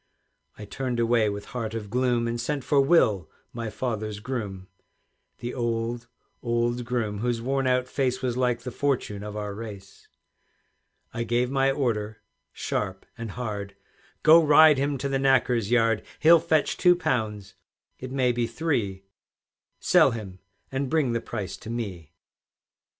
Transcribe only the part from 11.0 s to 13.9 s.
I gave my order sharp and hard,